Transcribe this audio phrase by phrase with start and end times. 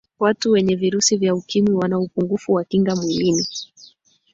[0.19, 3.45] Watu wenye virusi vya ukimwi wana upungufu wa kinga mwilini